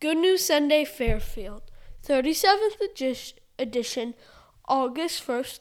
Good 0.00 0.16
News 0.16 0.46
Sunday 0.46 0.86
Fairfield, 0.86 1.60
37th 2.06 3.34
edition, 3.58 4.14
August 4.66 5.26
1st, 5.26 5.60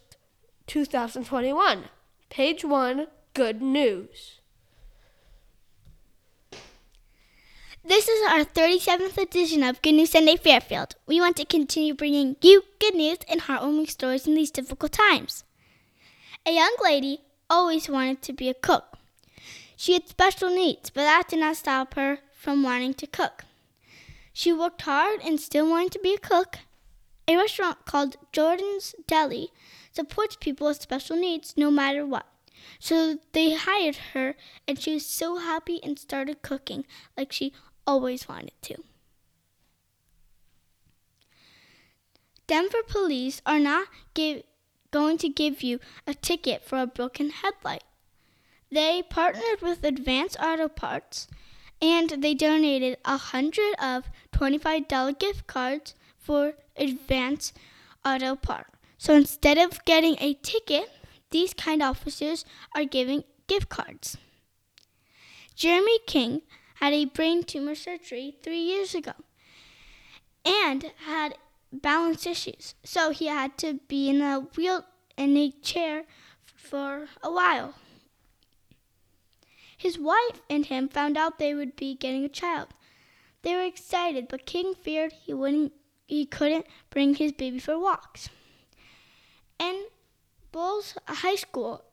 2021. 0.66 1.84
Page 2.30 2.64
1 2.64 3.08
Good 3.34 3.62
News. 3.62 4.40
This 7.84 8.08
is 8.08 8.32
our 8.32 8.46
37th 8.46 9.18
edition 9.18 9.62
of 9.62 9.82
Good 9.82 9.96
News 9.96 10.12
Sunday 10.12 10.38
Fairfield. 10.38 10.96
We 11.06 11.20
want 11.20 11.36
to 11.36 11.44
continue 11.44 11.94
bringing 11.94 12.38
you 12.42 12.64
good 12.80 12.96
news 12.96 13.18
and 13.30 13.42
heartwarming 13.42 13.90
stories 13.90 14.26
in 14.26 14.36
these 14.36 14.52
difficult 14.52 14.94
times. 14.94 15.44
A 16.46 16.56
young 16.56 16.78
lady 16.82 17.24
always 17.50 17.90
wanted 17.90 18.22
to 18.22 18.32
be 18.32 18.48
a 18.48 18.54
cook. 18.54 18.98
She 19.76 19.92
had 19.92 20.08
special 20.08 20.50
needs, 20.50 20.92
but 20.92 21.02
that 21.02 21.28
did 21.28 21.40
not 21.40 21.58
stop 21.58 21.96
her 21.96 22.20
from 22.34 22.64
wanting 22.64 22.94
to 22.94 23.06
cook. 23.06 23.44
She 24.40 24.54
worked 24.54 24.84
hard 24.84 25.20
and 25.22 25.38
still 25.38 25.70
wanted 25.70 25.92
to 25.92 26.00
be 26.00 26.14
a 26.14 26.18
cook. 26.18 26.60
A 27.28 27.36
restaurant 27.36 27.84
called 27.84 28.16
Jordan's 28.32 28.96
Deli 29.06 29.50
supports 29.92 30.38
people 30.40 30.68
with 30.68 30.82
special 30.82 31.18
needs 31.18 31.56
no 31.58 31.70
matter 31.70 32.06
what. 32.06 32.26
So 32.80 33.20
they 33.34 33.56
hired 33.56 33.98
her, 34.14 34.38
and 34.66 34.80
she 34.80 34.94
was 34.94 35.06
so 35.06 35.40
happy 35.40 35.84
and 35.84 36.00
started 36.00 36.42
cooking 36.42 36.86
like 37.18 37.34
she 37.34 37.52
always 37.86 38.30
wanted 38.30 38.54
to. 38.62 38.76
Denver 42.48 42.84
police 42.88 43.42
are 43.46 43.60
not 43.60 43.90
give, 44.14 44.44
going 44.92 45.18
to 45.18 45.28
give 45.28 45.64
you 45.64 45.82
a 46.08 46.14
ticket 46.14 46.64
for 46.64 46.80
a 46.80 46.88
broken 46.88 47.32
headlight. 47.32 47.84
They 48.72 49.04
partnered 49.04 49.62
with 49.62 49.84
Advance 49.84 50.38
Auto 50.42 50.70
Parts 50.70 51.28
and 51.82 52.10
they 52.22 52.34
donated 52.34 52.98
a 53.06 53.18
hundred 53.18 53.74
of 53.82 54.10
$25 54.34 55.18
gift 55.20 55.48
cards 55.48 55.96
for 56.18 56.54
Advance 56.76 57.54
Auto 58.06 58.36
Park. 58.36 58.80
So 58.98 59.14
instead 59.16 59.58
of 59.58 59.84
getting 59.86 60.18
a 60.20 60.34
ticket, 60.34 60.90
these 61.32 61.54
kind 61.54 61.82
officers 61.82 62.46
are 62.76 62.84
giving 62.84 63.24
gift 63.48 63.70
cards. 63.70 64.18
Jeremy 65.56 66.00
King 66.08 66.42
had 66.76 66.94
a 66.94 67.06
brain 67.06 67.44
tumor 67.44 67.76
surgery 67.76 68.36
three 68.42 68.62
years 68.62 68.96
ago 68.96 69.14
and 70.46 70.92
had 71.06 71.36
balance 71.72 72.26
issues, 72.26 72.76
so 72.84 73.12
he 73.12 73.28
had 73.28 73.58
to 73.58 73.80
be 73.88 74.10
in 74.10 74.22
a 74.22 74.40
wheel 74.56 74.86
in 75.18 75.36
a 75.36 75.52
chair 75.62 76.06
for 76.46 77.08
a 77.22 77.32
while. 77.32 77.76
His 79.80 79.98
wife 79.98 80.42
and 80.50 80.66
him 80.66 80.90
found 80.90 81.18
out 81.18 81.40
they 81.40 81.54
would 81.54 81.78
be 81.78 81.96
getting 81.96 82.26
a 82.26 82.30
child. 82.30 82.68
They 83.44 83.56
were 83.56 83.64
excited, 83.64 84.28
but 84.28 84.46
King 84.46 84.74
feared 84.74 85.14
he 85.14 85.34
wouldn't 85.34 85.72
he 86.06 86.26
couldn't 86.26 86.66
bring 86.90 87.16
his 87.16 87.32
baby 87.32 87.60
for 87.60 87.80
walks. 87.80 88.30
In 89.58 89.86
Bulls 90.52 90.98
High 91.08 91.38
School, 91.38 91.86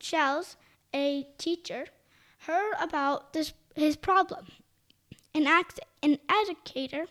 Shells, 0.00 0.56
a 0.92 1.28
teacher, 1.38 1.86
heard 2.46 2.74
about 2.80 3.32
this 3.32 3.52
his 3.76 3.94
problem 3.94 4.46
and 5.32 5.46
asked 5.46 5.78
an 6.02 6.18
educator, 6.28 7.06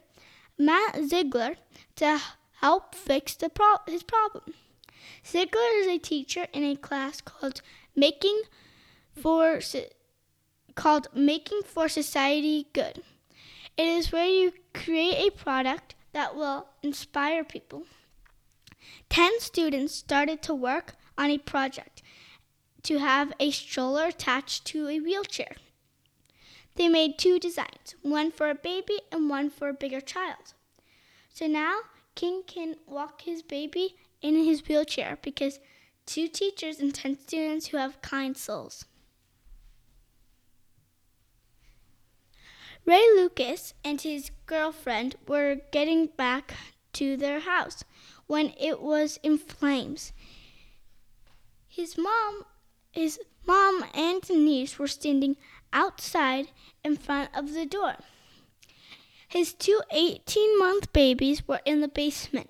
Matt 0.58 1.06
Ziegler, 1.06 1.56
to 1.96 2.20
help 2.60 2.94
fix 2.94 3.36
the 3.36 3.48
pro- 3.48 3.86
his 3.88 4.04
problem. 4.04 4.54
Ziegler 5.26 5.72
is 5.76 5.88
a 5.88 5.98
teacher 5.98 6.48
in 6.52 6.66
a 6.66 6.76
class 6.76 7.22
called 7.22 7.62
Making 7.96 8.42
for 9.20 9.60
called 10.76 11.08
Making 11.14 11.62
for 11.66 11.90
Society 11.90 12.68
Good. 12.74 13.04
It 13.78 13.86
is 13.86 14.12
where 14.12 14.28
you 14.28 14.54
create 14.74 15.28
a 15.28 15.32
product 15.32 15.96
that 16.14 16.36
will 16.36 16.68
inspire 16.84 17.44
people. 17.44 17.84
10 19.10 19.40
students 19.40 19.96
started 19.96 20.42
to 20.44 20.54
work 20.54 20.96
on 21.18 21.30
a 21.30 21.38
project 21.38 22.02
to 22.84 23.00
have 23.00 23.34
a 23.40 23.52
stroller 23.52 24.06
attached 24.06 24.66
to 24.66 24.88
a 24.88 25.00
wheelchair. 25.00 25.56
They 26.76 26.88
made 26.88 27.18
two 27.18 27.38
designs, 27.38 27.96
one 28.02 28.32
for 28.32 28.50
a 28.50 28.56
baby 28.56 29.00
and 29.12 29.30
one 29.30 29.50
for 29.50 29.70
a 29.70 29.74
bigger 29.74 30.02
child. 30.02 30.54
So 31.34 31.48
now 31.48 31.80
King 32.16 32.44
can 32.48 32.76
walk 32.88 33.22
his 33.22 33.42
baby 33.42 33.96
in 34.22 34.36
his 34.36 34.68
wheelchair 34.68 35.18
because 35.22 35.60
two 36.06 36.28
teachers 36.28 36.80
and 36.80 36.94
10 36.94 37.20
students 37.20 37.68
who 37.68 37.78
have 37.78 38.02
kind 38.02 38.36
souls. 38.36 38.86
Ray 42.86 43.04
Lucas 43.16 43.74
and 43.84 44.02
his 44.02 44.32
girlfriend 44.46 45.16
were 45.28 45.58
getting 45.72 46.08
back 46.08 46.54
to 46.94 47.16
their 47.16 47.40
house 47.40 47.84
when 48.28 48.54
it 48.60 48.82
was 48.82 49.20
in 49.24 49.38
flames. 49.38 50.14
His 51.68 51.98
mom, 51.98 52.46
his 52.92 53.20
mom 53.46 53.86
and 53.94 54.28
niece 54.30 54.80
were 54.80 54.88
standing 54.88 55.38
outside 55.72 56.48
in 56.84 56.98
front 56.98 57.30
of 57.36 57.54
the 57.54 57.66
door. 57.66 57.96
His 59.28 59.54
two 59.54 59.82
18-month 59.94 60.92
babies 60.92 61.48
were 61.48 61.62
in 61.66 61.82
the 61.82 61.88
basement. 61.88 62.50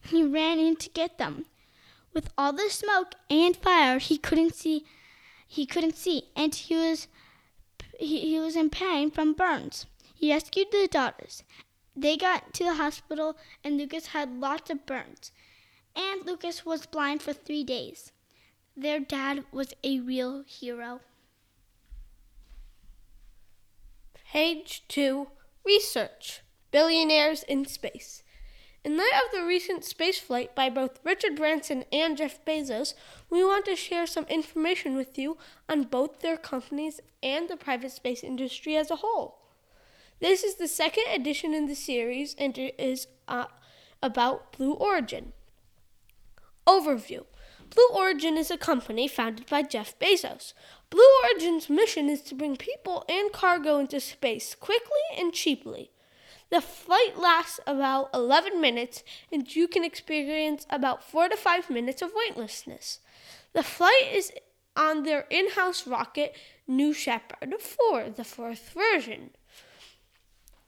He 0.00 0.24
ran 0.24 0.58
in 0.58 0.76
to 0.76 0.88
get 0.90 1.18
them. 1.18 1.44
With 2.12 2.30
all 2.36 2.52
the 2.52 2.68
smoke 2.70 3.14
and 3.28 3.56
fire, 3.56 3.98
he 3.98 4.18
couldn't 4.18 4.54
see 4.54 4.84
he 5.46 5.66
couldn't 5.66 5.96
see 5.96 6.24
and 6.36 6.54
he 6.54 6.76
was 6.76 7.08
he, 8.00 8.20
he 8.20 8.38
was 8.38 8.56
in 8.56 8.70
pain 8.70 9.10
from 9.10 9.34
burns. 9.34 9.86
He 10.14 10.32
rescued 10.32 10.68
the 10.70 10.88
daughters. 10.90 11.42
They 11.94 12.16
got 12.16 12.54
to 12.54 12.64
the 12.64 12.74
hospital, 12.74 13.36
and 13.62 13.76
Lucas 13.76 14.08
had 14.08 14.40
lots 14.40 14.70
of 14.70 14.86
burns. 14.86 15.32
And 15.94 16.24
Lucas 16.24 16.64
was 16.64 16.86
blind 16.86 17.22
for 17.22 17.32
three 17.32 17.64
days. 17.64 18.12
Their 18.76 19.00
dad 19.00 19.44
was 19.52 19.74
a 19.84 20.00
real 20.00 20.44
hero. 20.46 21.00
Page 24.32 24.84
2 24.88 25.28
Research 25.64 26.40
Billionaires 26.70 27.42
in 27.42 27.66
Space. 27.66 28.22
In 28.82 28.96
light 28.96 29.12
of 29.26 29.32
the 29.32 29.44
recent 29.44 29.82
spaceflight 29.82 30.54
by 30.54 30.70
both 30.70 31.00
Richard 31.04 31.36
Branson 31.36 31.84
and 31.92 32.16
Jeff 32.16 32.42
Bezos, 32.46 32.94
we 33.28 33.44
want 33.44 33.66
to 33.66 33.76
share 33.76 34.06
some 34.06 34.24
information 34.24 34.96
with 34.96 35.18
you 35.18 35.36
on 35.68 35.82
both 35.82 36.20
their 36.20 36.38
companies 36.38 36.98
and 37.22 37.48
the 37.48 37.58
private 37.58 37.92
space 37.92 38.24
industry 38.24 38.76
as 38.76 38.90
a 38.90 38.96
whole. 38.96 39.36
This 40.18 40.42
is 40.42 40.54
the 40.54 40.68
second 40.68 41.04
edition 41.12 41.52
in 41.52 41.66
the 41.66 41.74
series 41.74 42.34
and 42.38 42.56
it 42.56 42.74
is 42.78 43.06
uh, 43.28 43.46
about 44.02 44.56
Blue 44.56 44.72
Origin. 44.72 45.34
Overview 46.66 47.24
Blue 47.68 47.88
Origin 47.92 48.36
is 48.36 48.50
a 48.50 48.56
company 48.58 49.06
founded 49.06 49.46
by 49.46 49.62
Jeff 49.62 49.98
Bezos. 49.98 50.54
Blue 50.88 51.08
Origin's 51.24 51.68
mission 51.68 52.08
is 52.08 52.22
to 52.22 52.34
bring 52.34 52.56
people 52.56 53.04
and 53.08 53.30
cargo 53.30 53.78
into 53.78 54.00
space 54.00 54.54
quickly 54.54 55.04
and 55.16 55.32
cheaply. 55.32 55.90
The 56.50 56.60
flight 56.60 57.16
lasts 57.16 57.60
about 57.66 58.10
11 58.12 58.60
minutes, 58.60 59.04
and 59.30 59.54
you 59.54 59.68
can 59.68 59.84
experience 59.84 60.66
about 60.68 61.04
4 61.04 61.28
to 61.28 61.36
5 61.36 61.70
minutes 61.70 62.02
of 62.02 62.10
weightlessness. 62.14 62.98
The 63.52 63.62
flight 63.62 64.08
is 64.12 64.32
on 64.76 65.04
their 65.04 65.26
in 65.30 65.50
house 65.50 65.86
rocket, 65.86 66.34
New 66.66 66.92
Shepard 66.92 67.54
4, 67.60 68.10
the 68.10 68.24
fourth 68.24 68.70
version. 68.70 69.30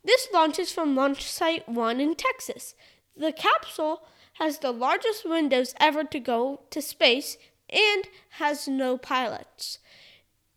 This 0.04 0.28
launches 0.32 0.72
from 0.72 0.96
Launch 0.96 1.24
Site 1.24 1.68
1 1.68 2.00
in 2.00 2.14
Texas. 2.14 2.74
The 3.16 3.32
capsule 3.32 4.02
has 4.34 4.58
the 4.58 4.72
largest 4.72 5.28
windows 5.28 5.74
ever 5.80 6.04
to 6.04 6.20
go 6.20 6.62
to 6.70 6.82
space 6.82 7.36
and 7.68 8.04
has 8.30 8.66
no 8.66 8.98
pilots. 8.98 9.78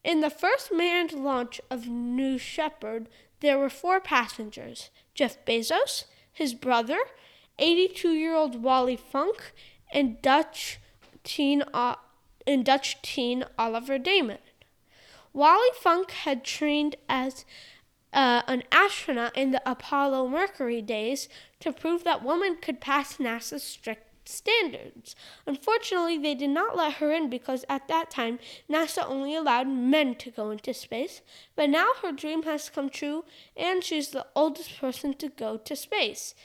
In 0.03 0.22
the 0.22 0.30
first 0.30 0.72
manned 0.72 1.14
launch 1.14 1.59
of 1.69 1.88
New 1.88 2.38
Shepard, 2.38 3.08
there 3.41 3.58
were 3.58 3.69
four 3.69 4.00
passengers 4.00 4.90
Jeff 5.16 5.44
Bezos, 5.46 6.03
his 6.32 6.53
brother, 6.53 7.00
82 7.58 8.09
year 8.09 8.35
old 8.35 8.62
Wally 8.62 8.97
Funk, 8.97 9.53
and 9.91 10.22
Dutch 10.22 10.79
teen, 11.23 11.64
uh, 11.73 11.96
and 12.46 12.64
Dutch 12.64 13.02
teen 13.02 13.46
Oliver 13.58 13.97
Daemen. 13.97 14.38
Wally 15.34 15.70
Funk 15.82 16.12
had 16.12 16.44
trained 16.44 16.96
as 17.09 17.46
uh, 18.14 18.44
an 18.47 18.64
astronaut 18.72 19.35
in 19.35 19.52
the 19.52 19.62
Apollo 19.70 20.29
Mercury 20.29 20.82
days 20.82 21.28
to 21.59 21.73
prove 21.73 22.03
that 22.03 22.23
women 22.23 22.58
could 22.62 22.79
pass 22.79 23.17
NASA's 23.17 23.64
strict 23.64 24.08
standards. 24.28 25.16
Unfortunately, 25.46 26.18
they 26.18 26.36
did 26.36 26.50
not 26.50 26.76
let 26.76 26.94
her 26.94 27.12
in 27.12 27.30
because 27.30 27.66
at 27.70 27.88
that 27.88 28.10
time 28.10 28.40
NASA 28.70 29.04
only 29.08 29.36
allowed 29.36 29.68
men 29.68 30.16
to 30.16 30.32
go 30.32 30.50
into 30.50 30.74
space. 30.74 31.22
But 31.56 31.70
now 31.70 31.88
her 32.02 32.12
dream 32.12 32.44
has 32.44 32.70
come 32.70 32.90
true 32.90 33.26
and 33.56 33.84
she's 33.84 34.10
the 34.10 34.26
oldest 34.36 34.80
person 34.80 35.14
to 35.16 35.30
go 35.30 35.58
to 35.58 35.76
space. 35.76 36.36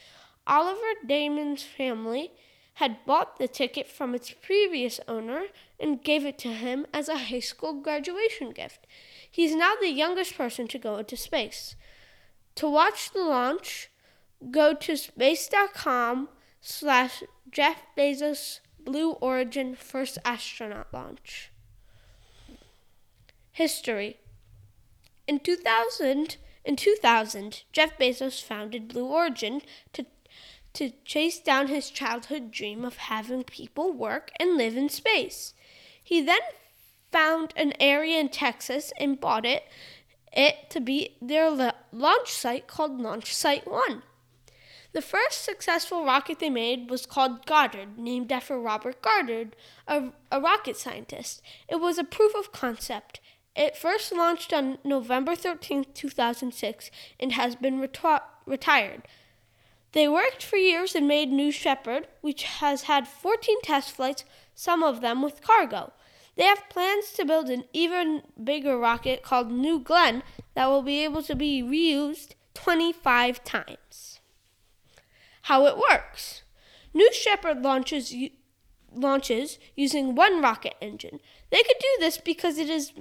Oliver 0.47 0.94
Daemen's 1.06 1.62
family 1.62 2.32
had 2.75 3.05
bought 3.05 3.38
the 3.38 3.49
ticket 3.49 3.87
from 3.87 4.15
its 4.15 4.31
previous 4.31 5.00
owner 5.06 5.44
and 5.79 6.03
gave 6.03 6.25
it 6.25 6.38
to 6.38 6.49
him 6.49 6.87
as 6.94 7.09
a 7.09 7.19
high 7.19 7.41
school 7.41 7.75
graduation 7.75 8.50
gift. 8.50 8.87
He's 9.31 9.55
now 9.55 9.75
the 9.81 9.91
youngest 9.91 10.37
person 10.37 10.67
to 10.69 10.79
go 10.79 10.97
into 10.97 11.17
space. 11.17 11.77
To 12.56 12.69
watch 12.69 13.12
the 13.12 13.23
launch, 13.23 13.91
go 14.50 14.75
to 14.75 14.97
space.com 14.97 16.29
slash 16.60 17.22
Jeff 17.50 17.82
Bezos 17.96 18.60
Blue 18.78 19.12
Origin 19.12 19.74
first 19.74 20.18
astronaut 20.24 20.88
launch. 20.92 21.50
History 23.52 24.18
In 25.26 25.40
2000, 25.40 26.36
in 26.64 26.76
2000, 26.76 27.62
Jeff 27.72 27.98
Bezos 27.98 28.42
founded 28.42 28.88
Blue 28.88 29.06
Origin 29.06 29.62
to 29.92 30.06
to 30.72 30.92
chase 31.04 31.40
down 31.40 31.66
his 31.66 31.90
childhood 31.90 32.52
dream 32.52 32.84
of 32.84 32.96
having 32.96 33.42
people 33.42 33.92
work 33.92 34.30
and 34.38 34.56
live 34.56 34.76
in 34.76 34.88
space. 34.88 35.52
He 36.02 36.20
then 36.20 36.40
found 37.10 37.52
an 37.56 37.72
area 37.80 38.20
in 38.20 38.28
Texas 38.28 38.92
and 38.98 39.20
bought 39.20 39.44
it 39.44 39.64
it 40.32 40.70
to 40.70 40.80
be 40.80 41.16
their 41.20 41.50
launch 41.92 42.30
site 42.30 42.68
called 42.68 43.00
Launch 43.00 43.34
Site 43.34 43.68
1. 43.68 44.02
The 44.92 45.02
first 45.02 45.44
successful 45.44 46.04
rocket 46.04 46.40
they 46.40 46.50
made 46.50 46.90
was 46.90 47.06
called 47.06 47.46
Goddard, 47.46 47.96
named 47.96 48.32
after 48.32 48.58
Robert 48.58 49.00
Goddard, 49.00 49.54
a, 49.87 50.10
a 50.32 50.40
rocket 50.40 50.76
scientist. 50.76 51.42
It 51.69 51.76
was 51.76 51.96
a 51.96 52.04
proof 52.04 52.34
of 52.34 52.50
concept. 52.50 53.20
It 53.54 53.76
first 53.76 54.12
launched 54.12 54.52
on 54.52 54.78
November 54.82 55.37
13, 55.37 55.87
2006, 55.94 56.90
and 57.20 57.32
has 57.32 57.54
been 57.54 57.81
reti- 57.81 58.22
retired. 58.46 59.02
They 59.92 60.08
worked 60.08 60.42
for 60.42 60.56
years 60.56 60.96
and 60.96 61.06
made 61.06 61.31
New 61.31 61.52
Shepard, 61.52 62.08
which 62.20 62.43
has 62.44 62.82
had 62.82 63.06
14 63.06 63.62
test 63.62 63.93
flights, 63.93 64.25
some 64.54 64.82
of 64.82 65.00
them 65.00 65.22
with 65.22 65.40
cargo. 65.40 65.93
They 66.36 66.44
have 66.44 66.69
plans 66.69 67.12
to 67.12 67.25
build 67.25 67.48
an 67.48 67.64
even 67.72 68.22
bigger 68.43 68.76
rocket 68.76 69.22
called 69.22 69.52
New 69.52 69.78
Glenn 69.78 70.25
that 70.54 70.66
will 70.66 70.82
be 70.82 71.04
able 71.04 71.22
to 71.25 71.36
be 71.36 71.62
reused 71.62 72.34
25 72.54 73.44
times. 73.44 74.09
How 75.50 75.67
it 75.67 75.76
works 75.76 76.44
New 76.94 77.12
Shepard 77.12 77.62
launches, 77.62 78.14
launches 78.94 79.58
using 79.75 80.14
one 80.14 80.41
rocket 80.41 80.76
engine. 80.81 81.19
They 81.50 81.64
could 81.64 81.81
do 81.81 81.97
this 81.99 82.19
because 82.19 82.56
it 82.56 82.70
is, 82.70 82.93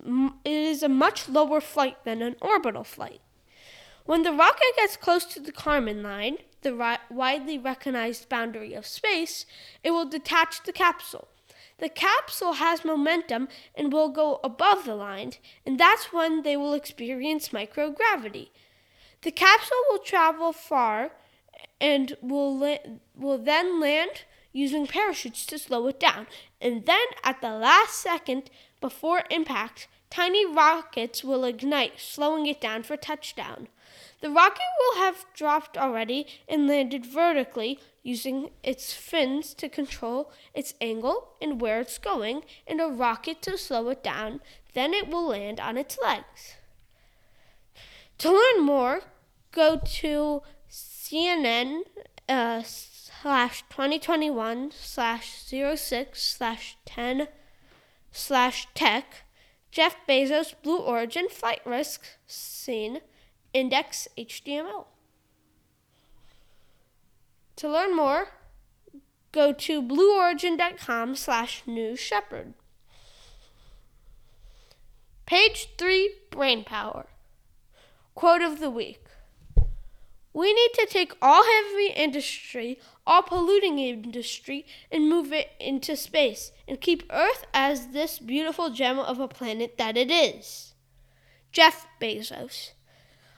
it 0.44 0.51
is 0.51 0.81
a 0.81 0.90
much 0.90 1.30
lower 1.30 1.62
flight 1.62 2.04
than 2.06 2.24
an 2.24 2.38
orbital 2.42 2.84
flight. 2.84 3.22
When 4.06 4.24
the 4.24 4.34
rocket 4.34 4.75
gets 4.75 4.98
close 4.98 5.25
to 5.25 5.40
the 5.40 5.51
Kármán 5.51 6.01
line, 6.01 6.38
the 6.63 6.74
ri- 6.74 7.06
widely 7.12 7.60
recognized 7.60 8.30
boundary 8.30 8.74
of 8.74 8.88
space, 8.88 9.45
it 9.84 9.92
will 9.92 10.10
detach 10.10 10.63
the 10.63 10.74
capsule. 10.74 11.28
The 11.78 11.90
capsule 11.90 12.54
has 12.54 12.84
momentum 12.84 13.48
and 13.75 13.94
will 13.94 14.10
go 14.10 14.40
above 14.44 14.86
the 14.86 14.95
line, 14.95 15.34
and 15.68 15.80
that's 15.80 16.12
when 16.12 16.42
they 16.42 16.57
will 16.57 16.74
experience 16.74 17.50
microgravity. 17.50 18.50
The 19.22 19.31
capsule 19.31 19.84
will 19.92 20.00
travel 20.00 20.52
far 20.52 21.12
and 21.79 22.15
will, 22.21 22.57
la- 22.57 22.77
will 23.15 23.38
then 23.38 23.79
land 23.79 24.23
using 24.51 24.88
parachutes 24.88 25.45
to 25.45 25.59
slow 25.59 25.88
it 25.88 26.00
down. 26.00 26.27
And 26.59 26.85
then 26.85 27.06
at 27.23 27.41
the 27.41 27.51
last 27.51 27.95
second 27.95 28.50
before 28.81 29.23
impact, 29.29 29.88
tiny 30.09 30.45
rockets 30.45 31.23
will 31.23 31.44
ignite, 31.44 32.00
slowing 32.00 32.45
it 32.45 32.59
down 32.59 32.83
for 32.83 32.97
touchdown. 32.97 33.67
The 34.21 34.29
rocket 34.29 34.61
will 34.79 35.01
have 35.01 35.25
dropped 35.33 35.77
already 35.77 36.27
and 36.47 36.67
landed 36.67 37.06
vertically 37.06 37.79
using 38.03 38.50
its 38.63 38.94
fins 38.94 39.53
to 39.53 39.69
control 39.69 40.31
its 40.53 40.73
angle 40.81 41.29
and 41.41 41.61
where 41.61 41.79
it's 41.79 41.97
going, 41.97 42.44
and 42.67 42.81
a 42.81 42.88
rocket 42.88 43.41
to 43.44 43.57
slow 43.57 43.89
it 43.89 44.03
down. 44.03 44.41
Then 44.73 44.94
it 44.94 45.09
will 45.09 45.27
land 45.27 45.59
on 45.59 45.77
its 45.77 45.97
legs. 46.01 46.56
To 48.19 48.31
learn 48.31 48.65
more, 48.65 49.01
go 49.51 49.79
to 49.83 50.41
CNN 51.09 51.81
uh, 52.27 52.61
slash 52.63 53.63
2021 53.69 54.71
slash 54.71 55.44
06 55.44 56.21
slash 56.21 56.77
10 56.85 57.27
slash 58.11 58.67
tech 58.75 59.23
Jeff 59.71 59.95
Bezos 60.07 60.53
Blue 60.61 60.77
Origin 60.77 61.27
flight 61.27 61.61
risk 61.65 62.03
scene 62.27 63.00
index 63.53 64.07
HTML. 64.19 64.85
To 67.56 67.69
learn 67.69 67.95
more, 67.95 68.27
go 69.31 69.51
to 69.51 69.81
blueorigin.com 69.81 71.15
slash 71.15 71.63
new 71.65 71.95
shepard. 71.95 72.53
Page 75.25 75.69
3 75.77 76.13
Brain 76.29 76.63
Power. 76.63 77.07
Quote 78.13 78.44
of 78.44 78.59
the 78.59 78.69
week. 78.69 79.06
We 80.34 80.54
need 80.54 80.72
to 80.76 80.88
take 80.90 81.14
all 81.22 81.44
heavy 81.44 81.92
industry, 81.96 82.80
all 83.06 83.24
polluting 83.24 83.80
industry, 83.80 84.66
and 84.92 85.10
move 85.10 85.34
it 85.34 85.52
into 85.60 85.96
space 85.96 86.52
and 86.68 86.80
keep 86.80 87.04
Earth 87.10 87.46
as 87.54 87.88
this 87.88 88.20
beautiful 88.20 88.70
gem 88.70 89.00
of 89.00 89.20
a 89.20 89.28
planet 89.28 89.78
that 89.78 89.98
it 89.98 90.12
is. 90.12 90.74
Jeff 91.52 91.88
Bezos. 92.00 92.72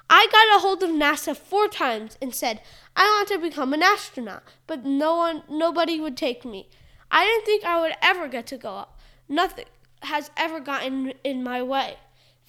I 0.09 0.27
got 0.29 0.57
a 0.57 0.59
hold 0.59 0.83
of 0.83 0.89
NASA 0.89 1.35
four 1.35 1.69
times 1.69 2.17
and 2.21 2.35
said, 2.35 2.61
I 2.97 3.03
want 3.03 3.29
to 3.29 3.37
become 3.37 3.73
an 3.73 3.81
astronaut, 3.81 4.43
but 4.67 4.83
no 4.83 5.15
one 5.15 5.43
nobody 5.49 6.01
would 6.01 6.17
take 6.17 6.43
me. 6.43 6.67
I 7.09 7.23
didn't 7.23 7.45
think 7.45 7.63
I 7.63 7.79
would 7.79 7.93
ever 8.01 8.27
get 8.27 8.45
to 8.47 8.57
go 8.57 8.75
up. 8.75 8.99
Nothing 9.29 9.65
has 10.03 10.29
ever 10.35 10.59
gotten 10.59 11.13
in 11.23 11.41
my 11.41 11.63
way. 11.63 11.95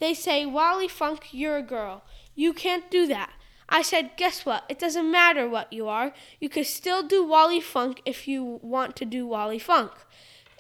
They 0.01 0.15
say, 0.15 0.45
Wally 0.45 0.89
Funk, 0.89 1.29
you're 1.31 1.59
a 1.59 1.63
girl. 1.63 2.03
You 2.35 2.53
can't 2.53 2.91
do 2.91 3.07
that. 3.07 3.31
I 3.73 3.81
said, 3.81 4.11
Guess 4.19 4.45
what? 4.45 4.65
It 4.69 4.79
doesn't 4.79 5.11
matter 5.11 5.49
what 5.49 5.73
you 5.73 5.89
are. 5.89 6.13
You 6.39 6.51
can 6.51 6.63
still 6.63 7.03
do 7.03 7.25
Wally 7.25 7.59
Funk 7.59 8.03
if 8.05 8.29
you 8.29 8.61
want 8.63 8.97
to 8.97 9.07
do 9.07 9.27
Wally 9.27 9.59
Funk. 9.59 9.93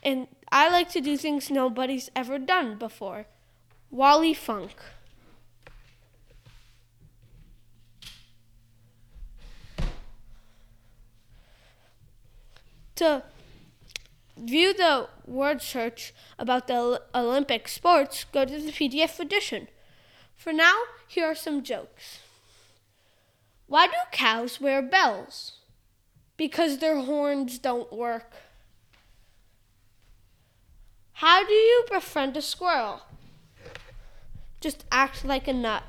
And 0.02 0.28
I 0.50 0.70
like 0.70 0.88
to 0.92 1.00
do 1.02 1.18
things 1.18 1.50
nobody's 1.50 2.10
ever 2.16 2.38
done 2.38 2.78
before. 2.78 3.26
Wally 3.90 4.32
Funk. 4.32 4.72
To 12.94 13.24
view 14.38 14.72
the 14.72 15.08
word 15.26 15.60
search 15.60 16.14
about 16.38 16.66
the 16.66 17.02
Olympic 17.14 17.68
sports, 17.68 18.24
go 18.32 18.46
to 18.46 18.58
the 18.58 18.72
PDF 18.72 19.20
edition. 19.20 19.68
For 20.34 20.54
now, 20.54 20.74
here 21.06 21.26
are 21.26 21.34
some 21.34 21.62
jokes. 21.62 22.20
Why 23.72 23.86
do 23.86 23.94
cows 24.10 24.60
wear 24.60 24.82
bells? 24.82 25.52
Because 26.36 26.76
their 26.76 27.00
horns 27.00 27.58
don't 27.58 27.90
work. 27.90 28.34
How 31.14 31.42
do 31.46 31.54
you 31.54 31.86
befriend 31.90 32.36
a 32.36 32.42
squirrel? 32.42 33.00
Just 34.60 34.84
act 34.92 35.24
like 35.24 35.48
a 35.48 35.54
nut. 35.54 35.84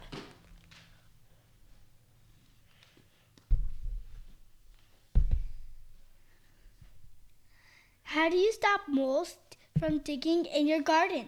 How 8.04 8.30
do 8.30 8.38
you 8.38 8.54
stop 8.54 8.84
moles 8.88 9.36
from 9.78 9.98
digging 9.98 10.46
in 10.46 10.68
your 10.68 10.82
garden? 10.82 11.28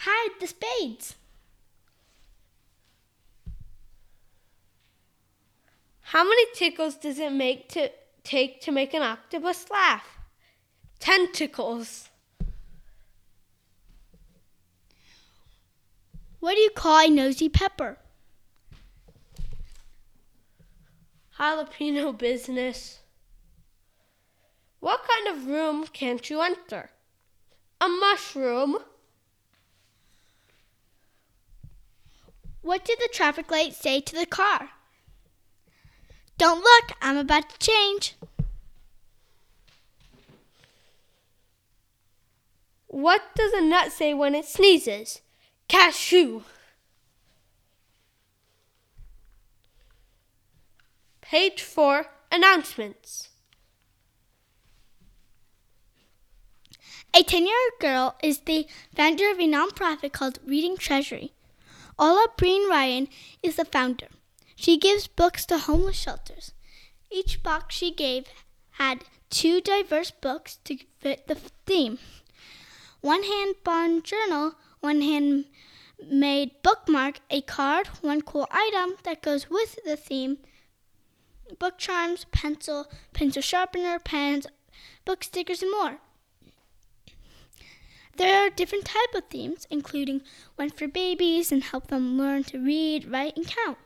Hide 0.00 0.38
the 0.38 0.48
spades. 0.48 1.14
How 6.10 6.22
many 6.22 6.46
tickles 6.54 6.94
does 6.94 7.18
it 7.18 7.32
make 7.32 7.68
to 7.70 7.90
take 8.22 8.60
to 8.60 8.70
make 8.70 8.94
an 8.94 9.02
octopus 9.02 9.68
laugh? 9.68 10.20
Tentacles. 11.00 12.10
What 16.38 16.54
do 16.54 16.60
you 16.60 16.70
call 16.70 17.04
a 17.04 17.10
nosy 17.10 17.48
pepper? 17.48 17.98
Jalapeno 21.40 22.16
business. 22.16 23.00
What 24.78 25.00
kind 25.02 25.36
of 25.36 25.48
room 25.48 25.88
can't 25.92 26.30
you 26.30 26.40
enter? 26.40 26.90
A 27.80 27.88
mushroom. 27.88 28.78
What 32.62 32.84
did 32.84 33.00
the 33.00 33.08
traffic 33.12 33.50
light 33.50 33.74
say 33.74 34.00
to 34.02 34.14
the 34.14 34.26
car? 34.26 34.70
Don't 36.38 36.60
look, 36.60 36.92
I'm 37.00 37.16
about 37.16 37.48
to 37.48 37.58
change. 37.58 38.14
What 42.88 43.22
does 43.34 43.52
a 43.52 43.62
nut 43.62 43.92
say 43.92 44.14
when 44.14 44.34
it 44.34 44.44
sneezes? 44.44 45.20
Cashew. 45.68 46.42
Page 51.20 51.62
4 51.62 52.06
Announcements. 52.30 53.28
A 57.14 57.22
10 57.22 57.46
year 57.46 57.56
old 57.72 57.80
girl 57.80 58.16
is 58.22 58.40
the 58.40 58.66
founder 58.94 59.30
of 59.30 59.38
a 59.38 59.48
nonprofit 59.48 60.12
called 60.12 60.38
Reading 60.46 60.76
Treasury. 60.76 61.32
Ola 61.98 62.26
Breen 62.36 62.68
Ryan 62.68 63.08
is 63.42 63.56
the 63.56 63.64
founder. 63.64 64.08
She 64.56 64.78
gives 64.78 65.06
books 65.06 65.46
to 65.46 65.58
homeless 65.58 65.96
shelters. 65.96 66.52
Each 67.10 67.42
box 67.42 67.74
she 67.76 67.94
gave 67.94 68.24
had 68.72 69.04
two 69.30 69.60
diverse 69.60 70.10
books 70.10 70.58
to 70.64 70.78
fit 70.98 71.28
the 71.28 71.36
theme. 71.66 71.98
One 73.00 73.22
hand-bound 73.22 74.02
journal, 74.04 74.54
one 74.80 75.02
hand-made 75.02 76.62
bookmark, 76.62 77.20
a 77.30 77.42
card, 77.42 77.86
one 78.00 78.22
cool 78.22 78.48
item 78.50 78.96
that 79.04 79.22
goes 79.22 79.48
with 79.48 79.78
the 79.84 79.96
theme, 79.96 80.38
book 81.58 81.78
charms, 81.78 82.24
pencil, 82.32 82.90
pencil 83.12 83.42
sharpener, 83.42 83.98
pens, 83.98 84.46
book 85.04 85.22
stickers, 85.22 85.62
and 85.62 85.70
more. 85.70 85.98
There 88.16 88.46
are 88.46 88.50
different 88.50 88.86
type 88.86 89.14
of 89.14 89.28
themes, 89.28 89.66
including 89.70 90.22
one 90.56 90.70
for 90.70 90.88
babies 90.88 91.52
and 91.52 91.62
help 91.62 91.88
them 91.88 92.16
learn 92.16 92.44
to 92.44 92.58
read, 92.58 93.10
write, 93.10 93.36
and 93.36 93.46
count, 93.46 93.78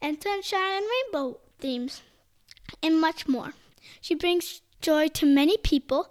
and 0.00 0.22
sunshine 0.22 0.78
and 0.78 0.86
rainbow 0.86 1.38
themes, 1.58 2.02
and 2.82 3.00
much 3.00 3.26
more. 3.26 3.54
She 4.00 4.14
brings 4.14 4.62
joy 4.80 5.08
to 5.08 5.26
many 5.26 5.56
people 5.56 6.10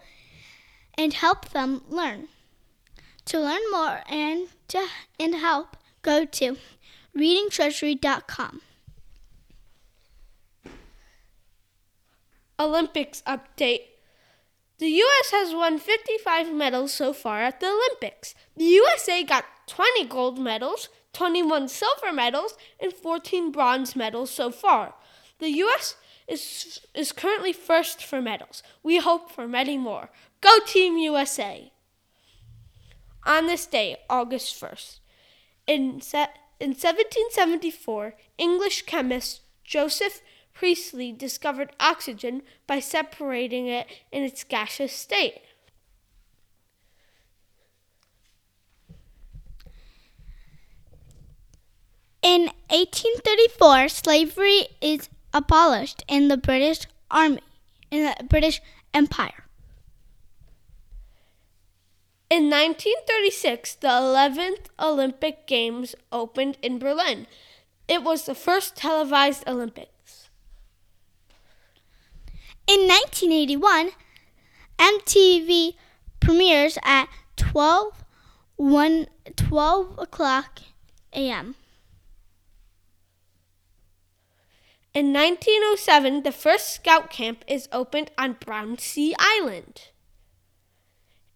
and 0.98 1.14
help 1.14 1.50
them 1.50 1.84
learn. 1.90 2.28
To 3.26 3.40
learn 3.40 3.62
more 3.72 4.02
and 4.10 4.48
to 4.70 4.88
and 5.20 5.36
help, 5.36 5.78
go 6.02 6.26
to 6.26 6.58
readingtreasury.com. 7.16 8.62
Olympics 12.60 13.22
update. 13.28 13.82
The 14.80 14.90
U.S. 14.90 15.32
has 15.32 15.54
won 15.54 15.80
55 15.80 16.54
medals 16.54 16.94
so 16.94 17.14
far 17.14 17.42
at 17.42 17.60
the 17.60 17.68
Olympics. 17.68 18.36
The 18.56 18.66
USA 18.66 19.24
got 19.24 19.46
20 19.68 20.06
gold 20.06 20.40
medals, 20.40 20.90
21 21.18 21.68
silver 21.68 22.14
medals, 22.14 22.54
and 22.80 22.94
14 22.94 23.52
bronze 23.52 23.96
medals 23.96 24.30
so 24.30 24.52
far. 24.52 24.94
The 25.40 25.50
U.S. 25.50 25.96
is, 26.28 26.80
is 26.94 27.12
currently 27.12 27.52
first 27.52 28.06
for 28.06 28.22
medals. 28.22 28.62
We 28.84 29.00
hope 29.00 29.32
for 29.32 29.48
many 29.48 29.80
more. 29.80 30.10
Go 30.42 30.60
Team 30.60 30.96
USA! 30.98 31.72
On 33.26 33.48
this 33.48 33.66
day, 33.66 33.98
August 34.08 34.62
1st, 34.62 35.00
in, 35.66 36.02
in 36.60 36.76
1774, 36.76 38.14
English 38.38 38.84
chemist 38.84 39.42
Joseph 39.64 40.22
Priestley 40.54 41.12
discovered 41.12 41.72
oxygen 41.80 42.44
by 42.68 42.80
separating 42.80 43.66
it 43.66 43.88
in 44.12 44.22
its 44.22 44.44
gaseous 44.44 44.94
state. 44.94 45.42
In 52.28 52.52
1834, 52.72 53.88
slavery 53.88 54.68
is 54.82 55.08
abolished 55.34 56.04
in 56.10 56.28
the 56.28 56.36
British 56.36 56.80
Army, 57.10 57.40
in 57.90 58.04
the 58.04 58.22
British 58.26 58.62
Empire. 58.94 59.46
In 62.30 62.50
1936, 62.50 63.76
the 63.76 63.88
11th 63.88 64.66
Olympic 64.78 65.48
Games 65.48 65.96
opened 66.12 66.58
in 66.62 66.80
Berlin. 66.80 67.28
It 67.88 68.04
was 68.04 68.26
the 68.26 68.36
first 68.36 68.76
televised 68.76 69.48
Olympics. 69.48 70.28
In 72.68 72.90
1981, 72.90 73.92
MTV 74.78 75.76
premieres 76.20 76.78
at 76.84 77.08
12, 77.38 78.04
1, 78.58 79.08
12 79.38 79.98
o'clock 79.98 80.60
a.m. 81.14 81.56
In 84.98 85.14
1907, 85.14 86.24
the 86.24 86.32
first 86.32 86.74
scout 86.74 87.12
camp 87.12 87.46
is 87.48 87.70
opened 87.72 88.10
on 88.18 88.38
Brownsea 88.44 89.14
Island. 89.20 89.90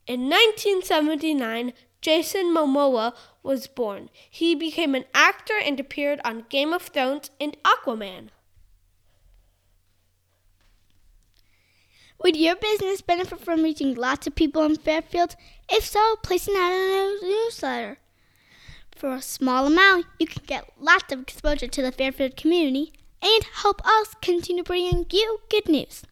In 0.07 0.21
1979, 0.21 1.73
Jason 2.01 2.55
Momoa 2.55 3.13
was 3.43 3.67
born. 3.67 4.09
He 4.27 4.55
became 4.55 4.95
an 4.95 5.05
actor 5.13 5.53
and 5.63 5.79
appeared 5.79 6.19
on 6.25 6.47
Game 6.49 6.73
of 6.73 6.81
Thrones 6.81 7.29
and 7.39 7.55
Aquaman. 7.63 8.29
Would 12.23 12.37
your 12.37 12.55
business 12.55 13.01
benefit 13.01 13.41
from 13.41 13.61
reaching 13.61 13.93
lots 13.93 14.25
of 14.25 14.33
people 14.33 14.63
in 14.63 14.75
Fairfield? 14.75 15.35
If 15.69 15.85
so, 15.85 16.15
place 16.23 16.47
an 16.47 16.55
ad 16.57 16.73
in 16.73 17.19
a 17.21 17.27
newsletter. 17.27 17.99
For 18.95 19.13
a 19.13 19.21
small 19.21 19.67
amount, 19.67 20.07
you 20.17 20.25
can 20.25 20.41
get 20.47 20.73
lots 20.79 21.13
of 21.13 21.21
exposure 21.21 21.67
to 21.67 21.81
the 21.83 21.91
Fairfield 21.91 22.35
community 22.35 22.93
and 23.21 23.43
help 23.61 23.85
us 23.85 24.15
continue 24.21 24.63
bringing 24.63 25.05
you 25.11 25.41
good 25.49 25.69
news. 25.69 26.03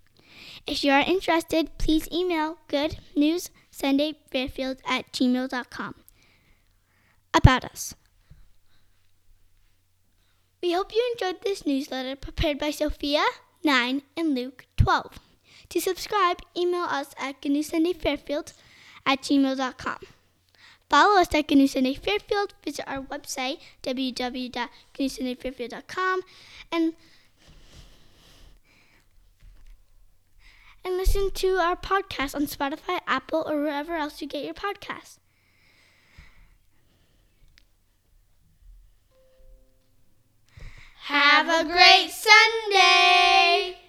If 0.68 0.84
you 0.84 0.92
are 0.92 1.02
interested, 1.02 1.78
please 1.78 2.08
email 2.12 2.58
goodnewssundayfairfield 2.68 4.80
at 4.86 5.12
gmail.com 5.12 5.96
about 7.34 7.66
us. 7.66 7.96
We 10.62 10.74
hope 10.74 10.94
you 10.94 11.02
enjoyed 11.14 11.42
this 11.42 11.66
newsletter 11.66 12.16
prepared 12.16 12.60
by 12.60 12.70
Sophia, 12.72 13.24
9, 13.64 14.02
and 14.18 14.36
Luke, 14.36 14.66
12. 14.78 15.18
To 15.70 15.80
subscribe, 15.80 16.42
email 16.58 16.84
us 16.84 17.16
at 17.18 17.42
goodnewssundayfairfield 17.42 18.54
at 19.06 19.22
gmail.com. 19.22 20.00
Follow 20.90 21.22
us 21.22 21.34
at 21.36 21.48
Good 21.48 21.70
Fairfield. 21.70 22.56
Visit 22.64 22.84
our 22.88 23.04
website, 23.04 23.60
www.goodnewssundayfairfield.com, 23.84 26.22
and 26.72 26.94
and 30.84 30.98
listen 30.98 31.30
to 31.32 31.58
our 31.58 31.76
podcast 31.76 32.34
on 32.34 32.48
Spotify, 32.48 33.00
Apple, 33.06 33.44
or 33.48 33.62
wherever 33.62 33.96
else 33.96 34.22
you 34.22 34.28
get 34.28 34.46
your 34.46 34.54
podcasts. 34.54 35.18
Have 41.04 41.50
a 41.50 41.66
great 41.68 42.12
Sunday! 42.12 43.89